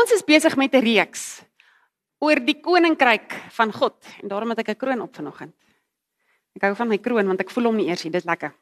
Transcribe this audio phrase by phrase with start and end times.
[0.00, 1.42] Ons is besig met 'n reeks
[2.24, 5.54] oor die koninkryk van God en daarom het ek 'n kroon op vanoggend.
[6.56, 8.54] Ek hou van my kroon want ek voel hom nie eers nie, dit is lekker.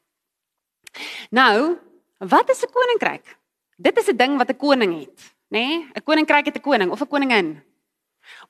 [1.31, 1.79] Nou,
[2.19, 3.37] wat is 'n koninkryk?
[3.77, 5.67] Dit is 'n ding wat 'n koning het, nê?
[5.67, 5.91] Nee?
[5.95, 7.63] 'n Koninkryk het 'n koning of 'n koningin.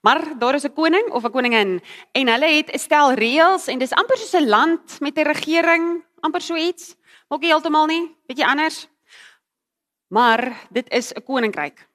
[0.01, 1.83] Maar daar is 'n koning of 'n koningin
[2.13, 6.05] en hulle het 'n stel reëls en dis amper soos 'n land met 'n regering,
[6.21, 6.97] amper so iets.
[7.29, 8.89] Nie heeltemal nie, bietjie anders.
[10.09, 11.88] Maar dit is 'n koninkryk.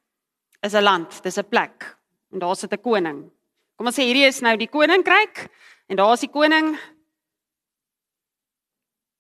[0.63, 1.97] Is 'n land, dis 'n plek
[2.31, 3.31] en daar sit 'n koning.
[3.75, 5.49] Kom ons sê hierdie is nou die koninkryk
[5.87, 6.79] en daar is die koning.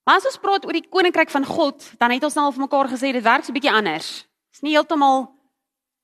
[0.05, 2.61] Maar as ons praat oor die koninkryk van God, dan het ons nou al vir
[2.61, 4.21] mekaar gesê dit werk so 'n bietjie anders.
[4.21, 5.35] Dit is nie heeltemal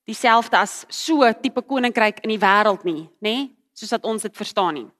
[0.05, 3.35] dieselfde as so tipe koninkryk in die wêreld nie, nê?
[3.35, 3.55] Nee?
[3.73, 4.91] Soos dat ons dit verstaan nie.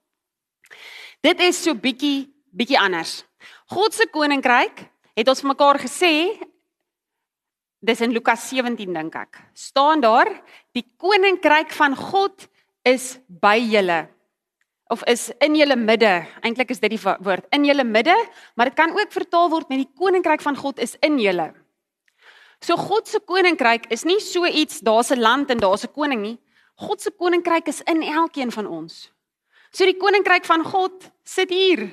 [1.21, 3.23] Dit is so bietjie bietjie anders.
[3.69, 6.13] God se koninkryk het ons vir mekaar gesê
[7.79, 9.39] dis in Lukas 17 dink ek.
[9.53, 10.27] staan daar
[10.75, 12.47] die koninkryk van God
[12.83, 14.07] is by julle
[14.89, 16.25] of is in julle midde.
[16.41, 18.15] Eintlik is dit die woord in julle midde,
[18.57, 21.51] maar dit kan ook vertaal word met die koninkryk van God is in julle.
[22.59, 26.21] So God se koninkryk is nie so iets daar's 'n land en daar's 'n koning
[26.21, 26.39] nie.
[26.75, 29.11] God se koninkryk is in elkeen van ons.
[29.71, 31.89] So die koninkryk van God sit hier.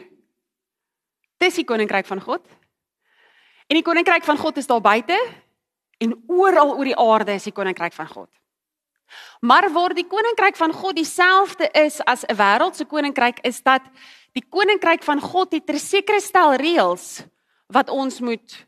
[1.39, 2.41] Dis die koninkryk van God.
[3.69, 5.19] En die koninkryk van God is daar buite
[5.99, 8.31] en oral oor die aarde is die koninkryk van God.
[9.41, 13.83] Maar waar die koninkryk van God dieselfde is as 'n wêreldse koninkryk is dat
[14.33, 17.25] die koninkryk van God het 'n sekere stel reëls
[17.67, 18.67] wat ons moet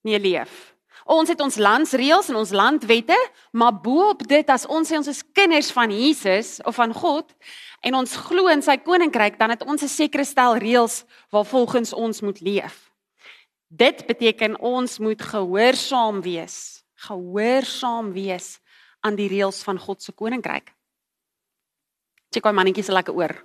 [0.00, 0.74] mee leef.
[1.04, 3.16] Ons het ons landsreëls en ons landwette,
[3.50, 7.32] maar bo-op dit as ons sê ons is kinders van Jesus of van God
[7.80, 12.20] en ons glo in sy koninkryk, dan het ons 'n sekere stel reëls waarvolgens ons
[12.20, 12.87] moet leef.
[13.68, 16.84] Dit beteken ons moet gehoorsaam wees.
[17.04, 18.56] Gehoorsaam wees
[19.04, 20.72] aan die reëls van God se koninkryk.
[22.32, 23.36] Check my mannetjie se lekker oor.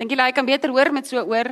[0.00, 1.50] Dink jy hy kan beter hoor met so oor?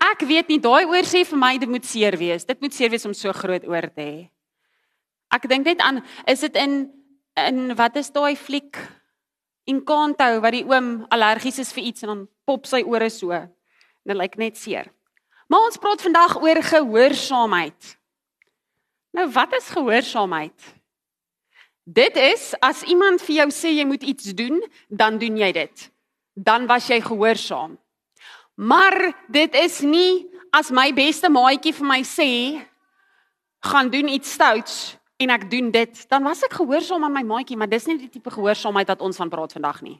[0.00, 2.46] Ek weet nie, daai oor sê vir my dit moet seer wees.
[2.48, 4.20] Dit moet seer wees om so groot oor te hê.
[5.30, 6.88] Ek dink net aan is dit in
[7.38, 8.76] in wat is daai fliek
[9.70, 13.36] Encanto wat die oom allergies is vir iets en dan pop sy ore so.
[14.02, 14.88] Dit lyk net seer.
[15.50, 17.96] Maar ons praat vandag oor gehoorsaamheid.
[19.10, 20.66] Nou wat is gehoorsaamheid?
[21.82, 25.88] Dit is as iemand vir jou sê jy moet iets doen, dan doen jy dit.
[26.38, 27.74] Dan was jy gehoorsaam.
[28.54, 32.30] Maar dit is nie as my beste maatjie vir my sê
[33.66, 34.76] gaan doen iets stouts
[35.20, 38.08] en ek doen dit, dan was ek gehoorsaam aan my maatjie, maar dis nie die
[38.08, 39.98] tipe gehoorsaamheid wat ons van praat vandag nie.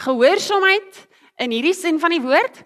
[0.00, 1.04] Gehoorsaamheid
[1.44, 2.64] in hierdie sin van die woord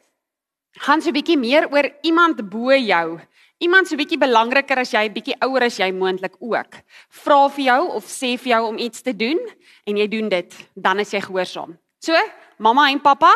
[0.80, 3.20] gaan so 'n bietjie meer oor iemand bo jou
[3.62, 6.78] iemand so bietjie belangriker as jy, bietjie ouer as jy moontlik ook,
[7.22, 9.38] vra vir jou of sê vir jou om iets te doen
[9.86, 11.76] en jy doen dit, dan is jy gehoorsaam.
[12.02, 12.18] So,
[12.62, 13.30] mamma en pappa,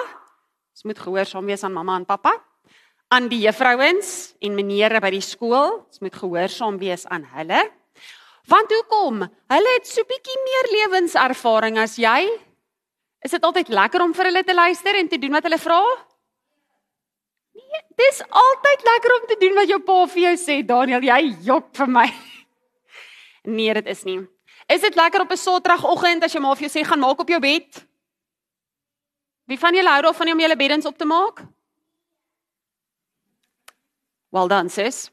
[0.74, 2.34] ons moet gehoorsaam wees aan mamma en pappa.
[3.14, 7.62] Aan die juffrouens en menere by die skool, ons moet gehoorsaam wees aan hulle.
[8.50, 9.22] Want hoekom?
[9.50, 12.26] Hulle het so bietjie meer lewenservaring as jy.
[13.22, 15.80] Is dit altyd lekker om vir hulle te luister en te doen wat hulle vra?
[17.56, 21.20] Nee, dis altyd lekker om te doen wat jou pa vir jou sê, Daniel, jy
[21.48, 22.08] jok vir my.
[23.46, 24.16] Nee, dit is nie.
[24.66, 27.28] Is dit lekker op 'n Saterdagoggend as jy maar vir jou sê gaan maak op
[27.30, 27.86] jou bed?
[29.46, 31.44] Wie van julle hou daarvan om julle beddens op te maak?
[34.34, 35.10] Well done, sis.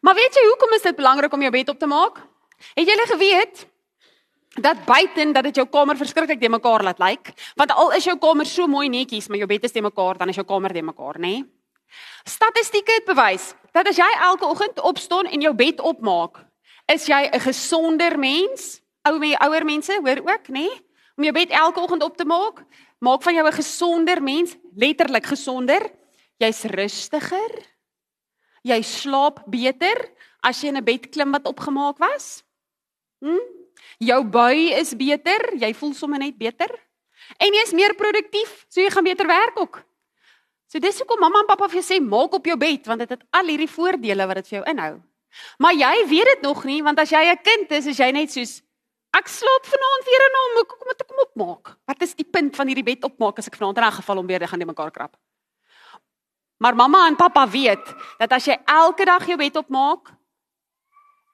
[0.00, 2.18] Maar weet jy hoekom is dit belangrik om jou bed op te maak?
[2.74, 3.66] Het julle geweet
[4.58, 7.30] dat buiten dat dit jou kamer verskriklik de mekaar laat lyk?
[7.54, 10.28] Want al is jou kamer so mooi netjies, maar jou bed is de mekaar, dan
[10.28, 11.38] is jou kamer de mekaar, nê?
[11.38, 11.57] Nee?
[12.24, 16.44] Statistieke het bewys dat as jy elke oggend opstaan en jou bed opmaak,
[16.92, 18.80] is jy 'n gesonder mens.
[19.04, 20.66] Ou mense, ouer mense, hoor ook, nê?
[20.66, 20.86] Nee?
[21.16, 22.64] Om jou bed elke oggend op te maak,
[22.98, 25.90] maak van jou 'n gesonder mens, letterlik gesonder.
[26.38, 27.66] Jy's rustiger.
[28.62, 32.44] Jy slaap beter as jy in 'n bed klim wat opgemaak was.
[33.20, 33.58] Hm?
[33.98, 36.70] Jou bui is beter, jy voel sommer net beter.
[37.38, 39.84] En jy's meer produktief, so jy gaan beter werk ook.
[40.68, 43.14] So dis hoekom mamma en pappa vir jou sê maak op jou bed want dit
[43.14, 44.94] het al hierdie voordele wat dit vir jou inhou.
[45.58, 48.30] Maar jy weet dit nog nie want as jy 'n kind is, is jy net
[48.30, 48.60] soos
[49.16, 51.76] ek slaap vanaand weer in hom, kom moet ek kom opmaak.
[51.88, 54.26] Wat is die punt van hierdie bed opmaak as ek vanaand in 'n geval om
[54.26, 55.16] weer gaan die mekaar krap?
[56.58, 60.12] Maar mamma en pappa weet dat as jy elke dag jou bed opmaak,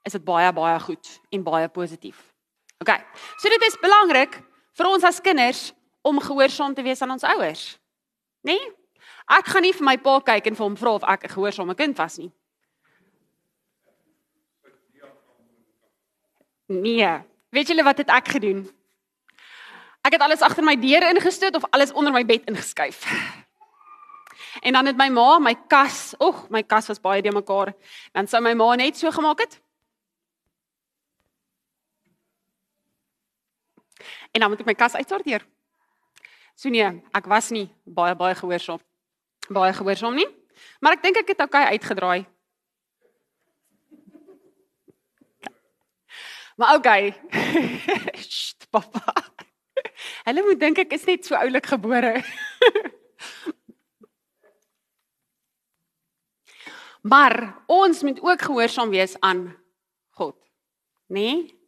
[0.04, 2.34] is dit baie baie goed en baie positief.
[2.78, 2.92] OK.
[3.38, 4.42] So dit is belangrik
[4.76, 5.72] vir ons as kinders
[6.02, 7.78] om gehoorsaam te wees aan ons ouers.
[8.44, 8.52] Né?
[8.52, 8.83] Nee?
[9.24, 11.74] Ek gaan nie vir my pa kyk en vir hom vra of ek 'n gehoorsame
[11.74, 12.32] kind was nie.
[16.66, 17.22] Nee.
[17.50, 18.64] Weet julle wat het ek gedoen?
[20.04, 23.04] Ek het alles agter my deur ingestoot of alles onder my bed ingeskuif.
[24.60, 27.74] En dan het my ma my kas, oeg, my kas was baie de mekaar.
[28.12, 29.60] Dan sou my ma net so gemaak het.
[34.32, 35.46] En dan moet ek my kas uitsorteer.
[36.54, 38.80] So nee, ek was nie baie baie gehoorsaam.
[39.48, 40.28] Baie gehoorsaam nie.
[40.80, 42.26] Maar ek dink ek het okay uitgedraai.
[46.56, 47.14] Maar okay.
[48.22, 49.12] Sst, pappa.
[50.24, 52.22] Hulle moet dink ek is net so oulik gebore.
[57.12, 57.34] maar
[57.66, 59.56] ons moet ook gehoorsaam wees aan
[60.16, 60.38] God.
[61.06, 61.20] Né?
[61.20, 61.62] Nee?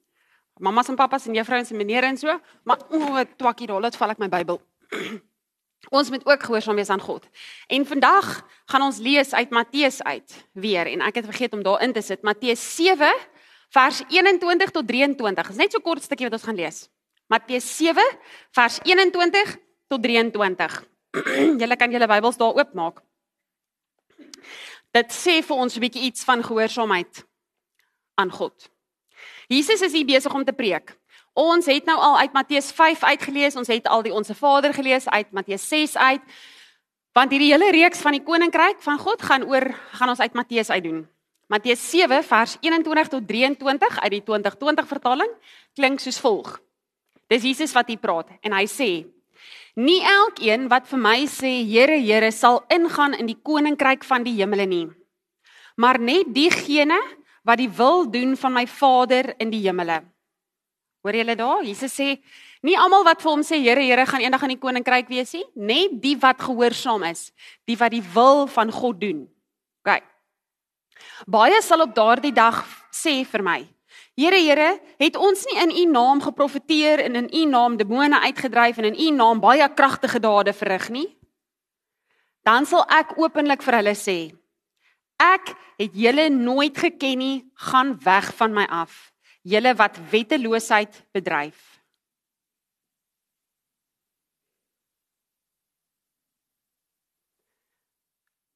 [0.57, 3.97] Mamas en pappas en juffrouens en meneere en so, maar o, oh, twakkie daar, laat
[3.97, 4.57] val ek my Bybel.
[5.91, 7.27] ons moet ook gehoorsaam wees aan God.
[7.67, 11.93] En vandag gaan ons lees uit Matteus uit weer en ek het vergeet om daarin
[11.93, 13.13] te sit Matteus 7
[13.75, 15.47] vers 21 tot 23.
[15.47, 16.87] Dis net so kort stukkie wat ons gaan lees.
[17.27, 18.03] Matteus 7
[18.55, 19.57] vers 21
[19.89, 20.79] tot 23.
[21.61, 23.03] julle kan julle Bybels daar oopmaak.
[24.97, 27.25] Dit sê vir ons 'n bietjie iets van gehoorsaamheid
[28.17, 28.71] aan God.
[29.49, 30.97] Jesus is hier besig om te preek.
[31.37, 35.05] Ons het nou al uit Matteus 5 uitgelees, ons het al die Onse Vader gelees
[35.09, 36.23] uit Matteus 6 uit.
[37.13, 39.69] Want hierdie hele reeks van die koninkryk van God gaan oor
[39.99, 41.05] gaan ons uit Matteus uit doen.
[41.53, 45.37] Matteus 7 vers 21 tot 23 uit die 2020 vertaling
[45.77, 46.57] klink soos volg.
[47.29, 48.91] Dis Jesus wat hier praat en hy sê:
[49.77, 54.39] Nie elkeen wat vir my sê Here, Here sal ingaan in die koninkryk van die
[54.41, 54.87] hemele nie,
[55.77, 56.97] maar net diegene
[57.45, 60.01] wat die wil doen van my Vader in die hemele.
[61.07, 61.63] Hoor julle daar?
[61.63, 62.17] Jesus sê
[62.67, 65.45] nie almal wat vir hom sê Here, Here gaan eendag in die koninkryk wees nie,
[65.55, 67.31] net die wat gehoorsaam is,
[67.63, 69.21] die wat die wil van God doen.
[69.87, 70.03] OK.
[71.31, 72.59] Baie sal op daardie dag
[72.91, 73.61] sê vir my:
[74.19, 78.83] Here, Here, het ons nie in U naam geprofeteer en in U naam demone uitgedryf
[78.83, 81.07] en in U naam baie kragtige dade verrig nie?
[82.43, 84.21] Dan sal ek openlik vir hulle sê:
[85.23, 89.15] Ek het julle nooit geken nie, gaan weg van my af,
[89.47, 91.77] julle wat wetteloosheid bedryf.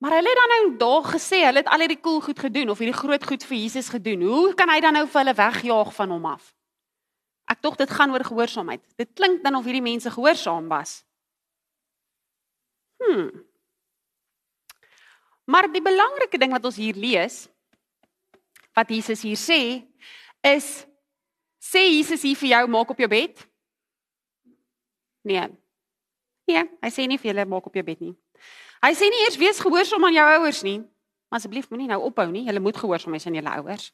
[0.01, 2.79] Maar hulle het dan nou daar gesê, hulle het al hierdie cool goed gedoen of
[2.81, 4.23] hierdie groot goed vir Jesus gedoen.
[4.25, 6.55] Hoe kan hy dan nou vir hulle wegjaag van hom af?
[7.53, 8.81] Ek tog dit gaan oor gehoorsaamheid.
[8.97, 11.03] Dit klink dan of hierdie mense gehoorsaam was.
[13.05, 13.29] Hm.
[15.45, 17.45] Maar die belangrike ding wat ons hier lees
[18.73, 19.90] wat Jesus hier sê
[20.47, 20.87] is
[21.61, 23.47] sê Jesus hier vir jou maak op jou bed?
[25.25, 25.49] Nee.
[26.49, 28.15] Nee, hy sê nie vir julle maak op jou bed nie.
[28.81, 30.79] Hy sê nie eers wees gehoorsaam aan jou ouers nie.
[31.31, 32.47] Asseblief moenie nou ophou nie.
[32.49, 33.91] Jy moet gehoorsaam wees aan jou ouers.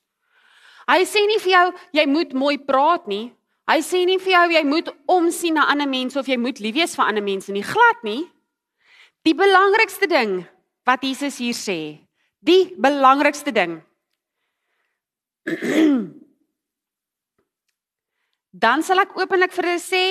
[0.87, 1.67] Hy sê nie vir jou
[1.99, 3.33] jy moet mooi praat nie.
[3.67, 6.77] Hy sê nie vir jou jy moet omsien na ander mense of jy moet lief
[6.79, 7.65] wees vir ander mense nie.
[7.67, 8.23] Glad nie.
[9.27, 10.45] Die belangrikste ding
[10.87, 11.99] wat Jesus hier sê,
[12.39, 13.81] die belangrikste ding.
[18.57, 20.05] Dan sal ek openlik vir hulle sê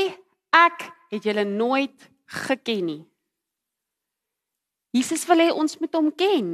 [0.53, 2.09] ek het julle nooit
[2.45, 3.01] geken nie.
[4.95, 6.51] Jesus wil hê ons moet hom ken.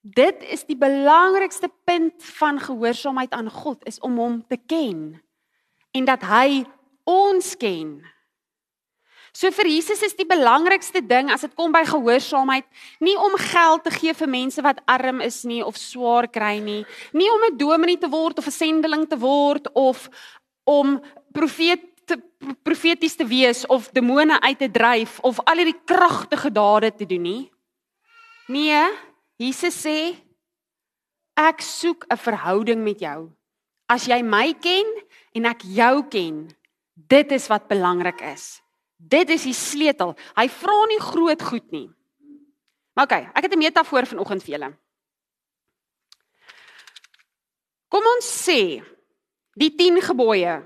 [0.00, 5.18] Dit is die belangrikste punt van gehoorsaamheid aan God is om hom te ken
[5.92, 6.64] en dat hy
[7.08, 7.98] ons ken.
[9.38, 12.64] So vir Jesus is die belangrikste ding as dit kom by gehoorsaamheid
[13.04, 16.84] nie om geld te gee vir mense wat arm is nie of swaar kry nie,
[17.12, 20.08] nie om 'n dominee te word of 'n sendeling te word of
[20.68, 20.98] om
[21.32, 22.18] profeet te
[22.64, 27.24] profeties te wees of demone uit te dryf of al hierdie kragtige dade te doen
[27.24, 27.42] nie.
[28.48, 28.84] Nee,
[29.40, 30.16] Jesus sê
[31.36, 33.30] ek soek 'n verhouding met jou.
[33.88, 34.86] As jy my ken
[35.34, 36.48] en ek jou ken,
[36.94, 38.60] dit is wat belangrik is.
[38.96, 40.16] Dit is die sleutel.
[40.36, 41.88] Hy vra nie groot goed nie.
[42.94, 44.76] Maar okay, ek het 'n metafoor vanoggend vir julle.
[47.88, 48.82] Kom ons sê
[49.58, 50.58] die 10 gebooie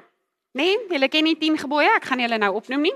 [0.53, 2.95] Nee, julle ken die 10 gebooie, ek gaan julle nou opnoem nie.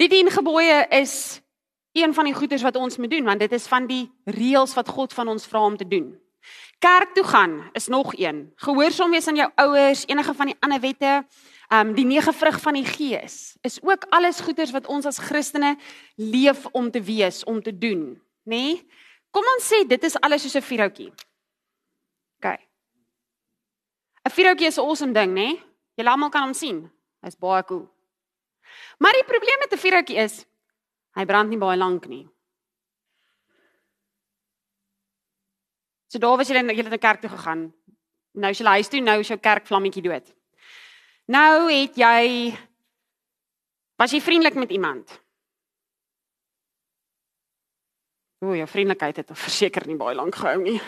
[0.00, 1.42] Die 10 gebooie is
[1.94, 4.88] een van die goeders wat ons moet doen want dit is van die reëls wat
[4.88, 6.14] God van ons vra om te doen.
[6.80, 8.48] Kerk toe gaan is nog een.
[8.64, 11.12] Gehoorsaam wees aan jou ouers, enige van die ander wette,
[11.68, 15.20] ehm um, die nege vrug van die gees is ook alles goeders wat ons as
[15.20, 15.76] Christene
[16.16, 18.56] leef om te wees, om te doen, nê?
[18.56, 18.82] Nee?
[19.30, 21.12] Kom ons sê dit is alles soos 'n vierhoutjie.
[24.24, 25.34] 'n Vierhoutjie is 'n awesome ding, nê?
[25.34, 25.62] Nee?
[25.94, 26.90] Julle almal kan hom sien.
[27.22, 27.86] Hy's baie cool.
[28.98, 30.46] Maar die probleem met 'n vuurhoutjie is
[31.14, 32.28] hy brand nie baie lank nie.
[36.08, 37.72] So daar was julle julle na kerk toe gegaan.
[38.32, 40.34] Nou as jy huis toe, nou is jou kerkvlammetjie dood.
[41.26, 42.56] Nou het jy
[43.96, 45.20] was jy vriendelik met iemand?
[48.40, 50.80] O, jou vriendelikheid het verseker nie baie lank gehou nie.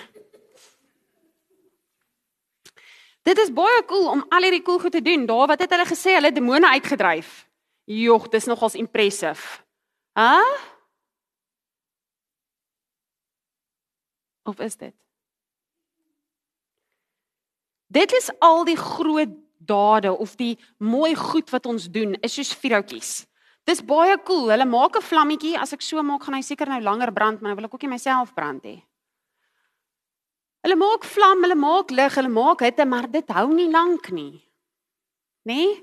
[3.27, 5.27] Dit is baie cool om al hierdie cool goed te doen.
[5.27, 7.43] Daar wat het hulle gesê hulle demone uitgedryf.
[7.91, 9.63] Jogg, dis nogals impressive.
[10.15, 10.31] Hæ?
[10.39, 10.55] Huh?
[14.47, 14.95] Of is dit?
[17.87, 22.53] Dit is al die groot dade of die mooi goed wat ons doen, is soos
[22.55, 23.25] vuurhoutjies.
[23.67, 24.51] Dis baie cool.
[24.55, 25.59] Hulle maak 'n vlammetjie.
[25.59, 27.83] As ek so maak, gaan hy seker nou langer brand, maar nou wil ek ook
[27.83, 28.83] nie myself brand hê.
[30.67, 34.33] Hulle maak vlam, hulle maak lig, hulle maak hitte, maar dit hou nie lank nie.
[35.47, 35.55] Nê?
[35.55, 35.77] Nee?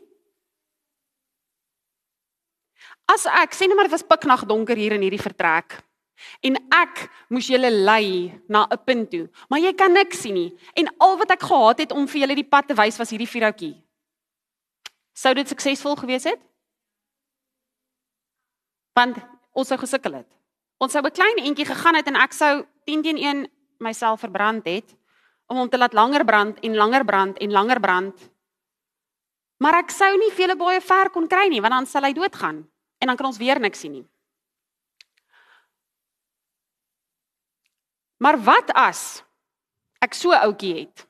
[3.13, 5.79] As ek sê net maar dit was piknag donker hier in hierdie vertrek
[6.47, 10.51] en ek moes julle lei na 'n punt toe, maar jy kan niks sien nie
[10.75, 13.27] en al wat ek gehad het om vir julle die pad te wys was hierdie
[13.27, 13.75] vierhoutjie.
[15.13, 16.39] Sou dit suksesvol gewees het?
[18.95, 19.17] Want
[19.53, 20.29] ons sou gesukkel het.
[20.79, 24.65] Ons sou 'n klein entjie gegaan het en ek sou 10 teen 1 myself verbrand
[24.65, 24.95] het
[25.47, 28.29] om hom te laat langer brand en langer brand en langer brand.
[29.57, 32.63] Maar ek sou nie vele baie ver kon kry nie want dan sal hy doodgaan
[32.99, 34.07] en dan kan ons weer niks sien nie.
[38.23, 39.23] Maar wat as
[40.03, 41.03] ek so ouetjie het?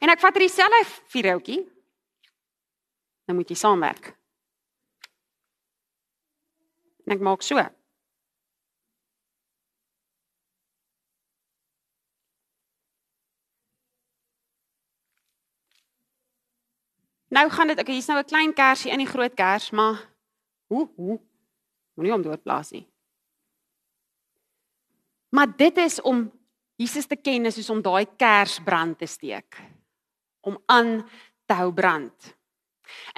[0.00, 1.62] En ek vat hierdie selfe vierhoutjie.
[3.28, 4.12] Dan moet jy saamwerk.
[7.06, 7.60] En ek maak so.
[17.28, 20.08] Nou gaan dit, okay, hier's nou 'n klein kersie in die groot kers, maar
[20.66, 21.20] hoe hoe
[21.94, 22.86] moenie hom doodplaas nie.
[25.28, 26.30] Maar dit is om
[26.76, 29.56] Jesus te ken, is soos om daai kers brand te steek.
[30.40, 31.08] Om aan
[31.46, 32.36] te hou brand.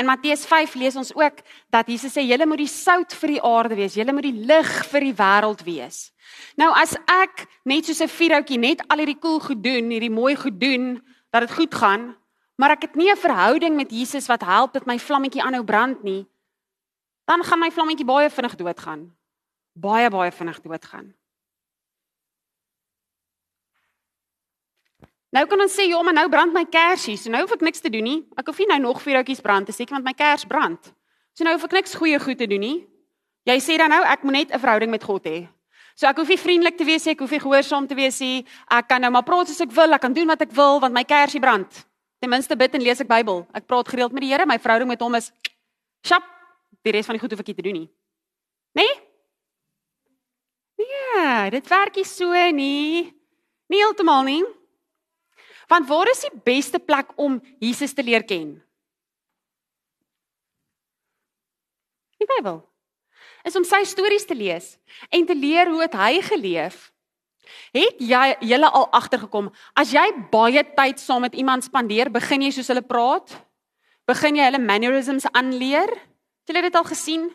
[0.00, 3.42] In Matteus 5 lees ons ook dat Jesus sê julle moet die sout vir die
[3.42, 6.10] aarde wees, julle moet die lig vir die wêreld wees.
[6.58, 10.34] Nou as ek net soos 'n vuurhoutjie net al hierdie koel goed doen, hierdie mooi
[10.36, 12.16] goed doen, dat dit goed gaan,
[12.60, 16.02] maar ek het nie 'n verhouding met Jesus wat help dat my vlammetjie aanhou brand
[16.02, 16.26] nie,
[17.24, 19.16] dan gaan my vlammetjie baie vinnig doodgaan.
[19.72, 21.14] Baie baie vinnig doodgaan.
[25.30, 27.80] Nou kan ons sê ja, maar nou brand my kersie, so nou hoef ek niks
[27.80, 28.18] te doen nie.
[28.36, 30.92] Ek hoef nie nou nog vier houtjies brand te seker want my kers brand.
[31.32, 32.86] So nou hoef ek niks goeie goed te doen nie.
[33.46, 35.48] Jy sê dan nou ek moet net 'n verhouding met God hê.
[35.94, 38.44] So ek hoef nie vriendelik te wees nie, ek hoef nie gehoorsaam te wees nie.
[38.70, 40.94] Ek kan nou maar praat soos ek wil, ek kan doen wat ek wil want
[40.94, 41.86] my kersie brand.
[42.20, 43.46] Ten minste bid en lees ek Bybel.
[43.56, 44.44] Ek praat gereeld met die Here.
[44.48, 45.30] My verhouding met hom is
[46.04, 46.26] sjap.
[46.84, 47.88] Die res van die goed hoef ek nie te doen nie.
[48.76, 48.84] Né?
[48.84, 48.98] Nee?
[50.80, 53.10] Ja, dit werk nie so nie.
[53.72, 54.40] Nie heeltemal nie.
[55.70, 58.56] Want waar is die beste plek om Jesus te leer ken?
[62.20, 62.60] Die Bybel.
[63.48, 64.74] Is om sy stories te lees
[65.08, 66.89] en te leer hoe het hy geleef
[67.76, 72.50] Het jy julle al agtergekom as jy baie tyd saam met iemand spandeer, begin jy
[72.54, 73.34] soos hulle praat?
[74.08, 75.90] Begin jy hulle mannerisms aanleer?
[76.42, 77.28] Het julle dit al gesien?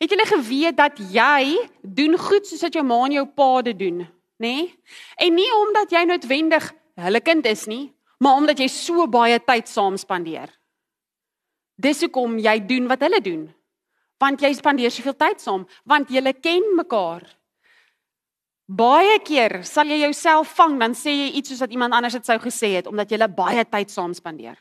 [0.00, 3.78] Het julle geweet dat jy doen goed soos wat jou ma en jou pa dit
[3.78, 4.04] doen,
[4.40, 4.54] nê?
[4.54, 4.68] Nee?
[5.20, 7.90] En nie omdat jy noodwendig hulle kind is nie,
[8.20, 10.48] maar omdat jy so baie tyd saam spandeer.
[11.80, 13.46] Dis hoekom jy doen wat hulle doen.
[14.20, 17.24] Want jy spandeer soveel tyd saam, want julle ken mekaar.
[18.70, 22.28] Baie keer sal jy jouself vang dan sê jy iets soos wat iemand anders dit
[22.28, 24.60] sou gesê het omdat jy baie tyd saam spandeer.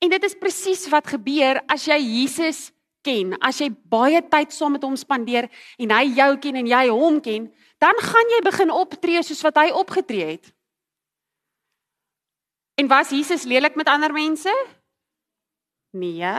[0.00, 2.70] En dit is presies wat gebeur as jy Jesus
[3.04, 3.36] ken.
[3.44, 7.20] As jy baie tyd saam met hom spandeer en hy jou ken en jy hom
[7.20, 7.50] ken,
[7.82, 10.52] dan gaan jy begin optree soos wat hy opgetree het.
[12.76, 14.52] En was Jesus lelik met ander mense?
[15.96, 16.32] Nee.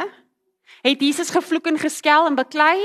[0.85, 2.77] Het Jesus gevloek en geskel en beklei?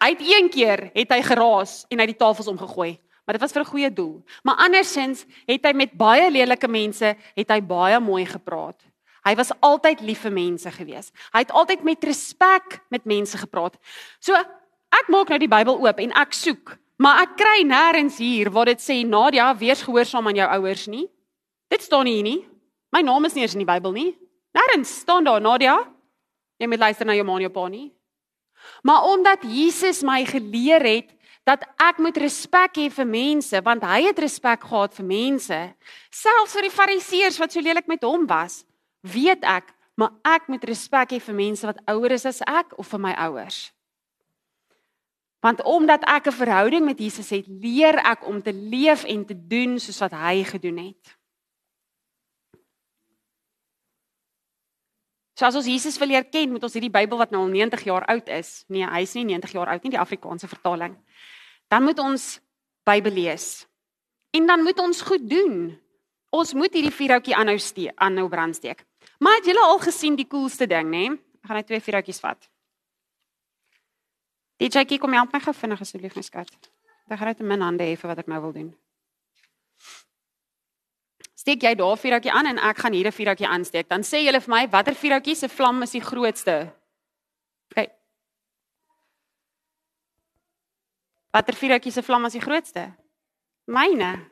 [0.00, 3.52] Hy het een keer het hy geraas en hy die tafels omgegooi, maar dit was
[3.52, 4.22] vir 'n goeie doel.
[4.44, 8.82] Maar andersins het hy met baie lelike mense het hy baie mooi gepraat.
[9.26, 11.10] Hy was altyd lief vir mense gewees.
[11.32, 13.74] Hy het altyd met respek met mense gepraat.
[14.20, 18.50] So ek maak nou die Bybel oop en ek soek, maar ek kry nêrens hier
[18.50, 21.08] waar dit sê Nadia wees gehoorsaam aan jou ouers nie.
[21.68, 22.48] Dit staan nie hier nie.
[22.92, 24.16] My naam is nie eens in die Bybel nie.
[24.54, 25.76] Nêrens staan daar Nadia.
[26.60, 27.95] Jy moet luister na jou ma en jou pa nie.
[28.82, 31.12] Maar omdat Jesus my geleer het
[31.46, 35.60] dat ek moet respek hê vir mense, want hy het respek gehad vir mense,
[36.10, 38.64] selfs vir die fariseërs wat so lelik met hom was,
[39.06, 42.90] weet ek, maar ek moet respek hê vir mense wat ouer is as ek of
[42.90, 43.70] vir my ouers.
[45.40, 49.46] Want omdat ek 'n verhouding met Jesus het, leer ek om te leef en te
[49.46, 51.15] doen soos wat hy gedoen het.
[55.36, 57.82] So as ons Jesus wil leer ken, moet ons hierdie Bybel wat nou al 90
[57.84, 58.62] jaar oud is.
[58.72, 60.96] Nee, hy is nie 90 jaar oud nie, die Afrikaanse vertaling.
[61.68, 62.38] Dan moet ons
[62.88, 63.66] Bybel lees.
[64.32, 65.74] En dan moet ons goed doen.
[66.32, 68.80] Ons moet hierdie vuurhoutjie aanhou steek, aanhou brandsteek.
[69.20, 71.04] Maar het julle al gesien die coolste ding, nê?
[71.08, 71.20] Nee?
[71.44, 72.48] Ek gaan net twee vuurhoutjies vat.
[74.56, 76.50] DJ kom help my gou vinnig asseblief my skat.
[77.06, 78.72] Ek gaan net my hande hê vir wat ek nou wil doen.
[81.46, 83.88] Steek jy daar vuurhoutjie aan en ek gaan hier 'n vuurhoutjie aansteek.
[83.88, 86.74] Dan sê julle vir my watter vuurhoutjie se vlam is die grootste?
[87.70, 87.86] OK.
[91.30, 92.92] Watter vuurhoutjie se vlam is die grootste?
[93.66, 94.26] Myne.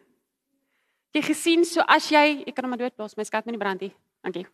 [1.12, 3.80] Jy gesien so as jy, ek kan hom maar doodblaas, my skat moet nie brand
[3.80, 3.94] nie.
[4.24, 4.46] Dankie.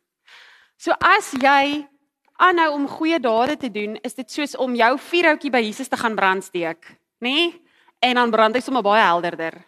[0.76, 1.88] So as jy
[2.36, 5.96] aanhou om goeie dade te doen, is dit soos om jou vuurhoutjie by Jesus te
[5.96, 6.84] gaan brandsteek,
[7.20, 7.32] nê?
[7.32, 7.62] Nee?
[8.02, 9.64] En dan brand hy sommer baie helderder.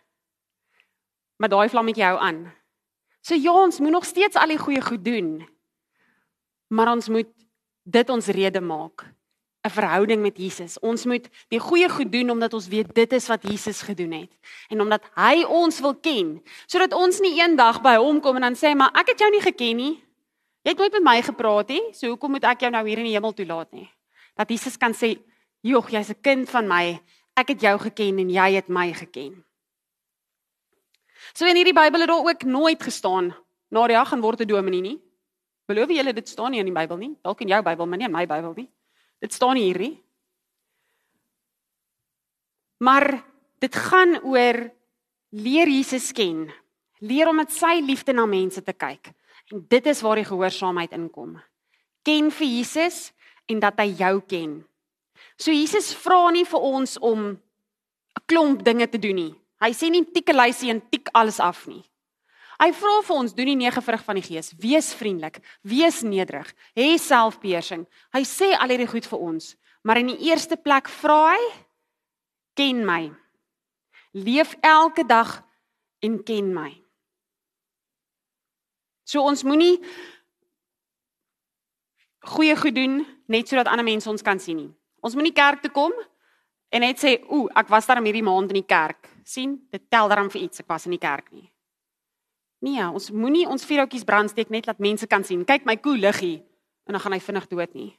[1.37, 2.53] Maar daai vlammetjie hou aan.
[3.23, 5.49] So ja, ons moet nog steeds al die goeie goed doen.
[6.75, 7.31] Maar ons moet
[7.83, 9.07] dit ons rede maak.
[9.63, 10.79] 'n Verhouding met Jesus.
[10.83, 14.33] Ons moet die goeie goed doen omdat ons weet dit is wat Jesus gedoen het
[14.69, 18.59] en omdat hy ons wil ken, sodat ons nie eendag by hom kom en dan
[18.59, 20.03] sê, "Maar ek het jou nie geken nie.
[20.63, 23.05] Jy het nooit met my gepraat nie, so hoekom moet ek jou nou hier in
[23.05, 23.89] die hemel toelaat nie?"
[24.35, 25.19] Dat Jesus kan sê,
[25.61, 27.01] "Jog, jy's 'n kind van my.
[27.37, 29.45] Ek het jou geken en jy het my geken."
[31.33, 33.33] So in hierdie Bybel het daar ook nooit gestaan
[33.73, 34.99] Nadia gaan word 'n dominee nie.
[35.67, 37.17] Beloof jy julle dit staan nie in die Bybel nie?
[37.23, 38.69] Dalk in jou Bybel, maar nie in my Bybel nie.
[39.21, 40.03] Dit staan nie.
[42.79, 43.25] Maar
[43.59, 44.71] dit gaan oor
[45.31, 46.53] leer Jesus ken.
[47.01, 49.13] Leer om met sy liefde na mense te kyk.
[49.53, 51.41] En dit is waar die gehoorsaamheid inkom.
[52.03, 53.13] Ken vir Jesus
[53.47, 54.65] en dat hy jou ken.
[55.37, 57.39] So Jesus vra nie vir ons om 'n
[58.27, 59.42] klomp dinge te doen nie.
[59.63, 61.85] Hy sê nie tik 'n lysie en tik alles af nie.
[62.59, 64.53] Hy vra vir ons doen die nege vrug van die gees.
[64.59, 67.87] Wees vriendelik, wees nederig, hê selfbeheersing.
[68.15, 71.43] Hy sê al hierdie goed vir ons, maar in die eerste plek vra hy
[72.55, 73.11] ken my.
[74.13, 75.43] Leef elke dag
[76.03, 76.71] en ken my.
[79.05, 79.81] So ons moenie
[82.33, 84.71] goeie goed doen net sodat ander mense ons kan sien nie.
[85.03, 85.93] Ons moenie kerk toe kom
[86.73, 90.09] en net sê, "Ooh, ek was daar hierdie maand in die kerk." Sien, dit tel
[90.09, 91.49] daarom vir iets ek was in die kerk nie.
[92.63, 95.43] Nee, ons moenie ons vuurhoutjies brandsteek net laat mense kan sien.
[95.45, 96.39] Kyk my koe liggie
[96.87, 97.91] en dan gaan hy vinnig dood nie.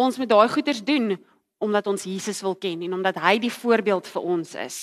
[0.00, 1.14] Ons moet daai goeders doen
[1.60, 4.78] omdat ons Jesus wil ken en omdat hy die voorbeeld vir ons is.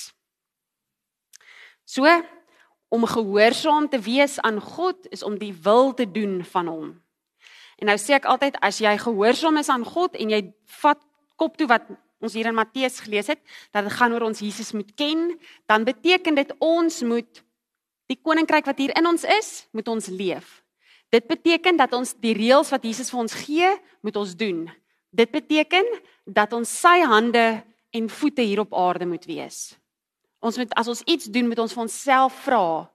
[1.86, 2.06] So
[2.94, 6.92] om gehoorsaam te wees aan God is om die wil te doen van hom.
[7.78, 10.42] En nou sê ek altyd as jy gehoorsaam is aan God en jy
[10.82, 11.02] vat
[11.38, 11.90] kop toe wat
[12.24, 13.42] ons hier in Matteus gelees het
[13.76, 15.36] dat dit gaan oor ons Jesus moet ken,
[15.70, 17.44] dan beteken dit ons moet
[18.08, 20.62] die koninkryk wat hier in ons is, moet ons leef.
[21.14, 23.70] Dit beteken dat ons die reëls wat Jesus vir ons gee,
[24.04, 24.66] moet ons doen.
[25.16, 25.86] Dit beteken
[26.26, 27.64] dat ons sy hande
[27.96, 29.78] en voete hier op aarde moet wees.
[30.44, 32.88] Ons moet as ons iets doen, moet ons vir onsself vra: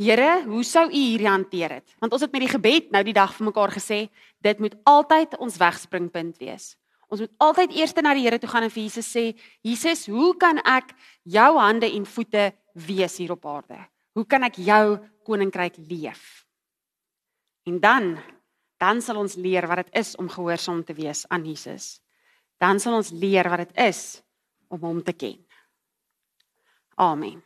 [0.00, 1.96] Here, hoe sou U hierdie hanteer dit?
[2.02, 4.06] Want ons het met die gebed nou die dag vir mekaar gesê,
[4.42, 6.72] dit moet altyd ons wegspringpunt wees.
[7.12, 9.24] Ons moet altyd eers na die Here toe gaan en vir Jesus sê,
[9.60, 10.94] Jesus, hoe kan ek
[11.28, 13.76] jou hande en voete wees hier op aarde?
[14.16, 14.96] Hoe kan ek jou
[15.28, 16.46] koninkryk leef?
[17.68, 18.16] En dan
[18.82, 22.00] dan sal ons leer wat dit is om gehoorsaam te wees aan Jesus.
[22.58, 24.18] Dan sal ons leer wat dit is
[24.74, 25.38] om hom te ken.
[26.98, 27.38] Amen.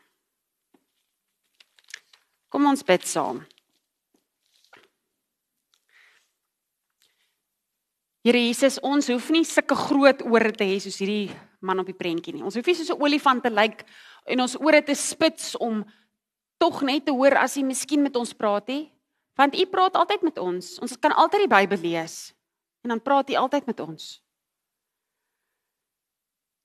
[2.49, 3.43] Kom ons bid saam.
[8.27, 11.29] Here Jesus, ons hoef nie sulke groot ore te hê soos hierdie
[11.63, 12.43] man op die prentjie nie.
[12.43, 13.85] Ons hoef nie soos 'n olifant te lyk
[14.27, 15.85] en ons ore te spits om
[16.59, 18.91] tog net te hoor as hy miskien met ons praat nie.
[19.39, 20.79] Want u praat altyd met ons.
[20.83, 22.35] Ons kan altyd die Bybel lees
[22.83, 24.21] en dan praat u altyd met ons.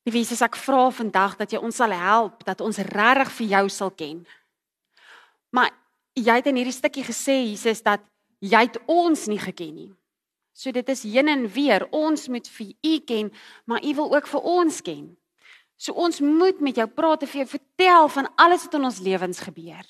[0.04, 3.70] Die Jesus ek vra vandag dat jy ons sal help dat ons regtig vir jou
[3.70, 4.26] sal ken.
[5.52, 5.70] Maar
[6.16, 8.02] jy het in hierdie stukkie gesê Jesus dat
[8.40, 10.01] jy het ons nie geken nie.
[10.62, 11.88] So dit is heen en weer.
[11.90, 13.32] Ons moet vir u ken,
[13.66, 15.08] maar u wil ook vir ons ken.
[15.82, 19.00] So ons moet met jou praat en vir jou vertel van alles wat in ons
[19.02, 19.88] lewens gebeur.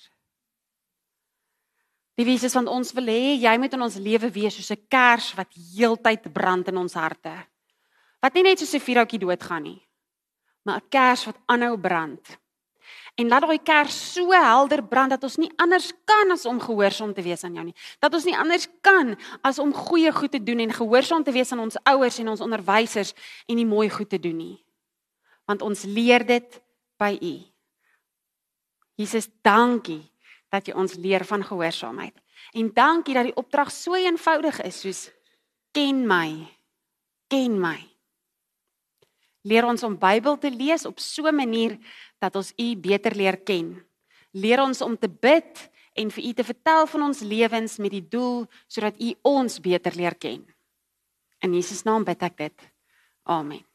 [2.15, 4.87] Die wie is van ons wil hê jy moet in ons lewe wees soos 'n
[4.87, 7.33] kers wat heeltyd brand in ons harte.
[8.21, 9.81] Wat nie net soos 'n vuurhoutjie doodgaan nie,
[10.63, 12.40] maar 'n kers wat aanhou brand.
[13.21, 17.13] En laat daai kers so helder brand dat ons nie anders kan as om gehoorsaam
[17.13, 17.75] te wees aan jou nie.
[18.01, 19.13] Dat ons nie anders kan
[19.45, 22.41] as om goeie goed te doen en gehoorsaam te wees aan ons ouers en ons
[22.41, 23.13] onderwysers
[23.45, 24.57] en nie mooi goed te doen nie.
[25.45, 26.61] Want ons leer dit
[27.01, 27.35] by U.
[29.01, 30.01] Jesus, dankie
[30.51, 32.17] dat jy ons leer van gehoorsaamheid.
[32.57, 35.05] En dankie dat die opdrag so eenvoudig is soos
[35.75, 36.47] ken my.
[37.29, 37.90] Ken my.
[39.41, 41.77] Leer ons om Bybel te lees op so 'n manier
[42.19, 43.83] dat ons U beter leer ken.
[44.31, 48.07] Leer ons om te bid en vir U te vertel van ons lewens met die
[48.07, 50.45] doel sodat U ons beter leer ken.
[51.39, 52.71] In Jesus naam bid ek dit.
[53.23, 53.70] Amen.